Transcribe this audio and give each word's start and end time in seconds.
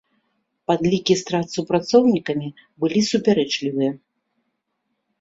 Падлікі 0.71 1.17
страт 1.21 1.47
супраціўнікамі 1.57 2.49
былі 2.81 3.07
супярэчлівыя. 3.13 3.91